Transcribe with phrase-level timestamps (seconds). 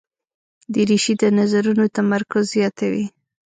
[0.73, 3.05] دریشي د نظرونو تمرکز زیاتوي.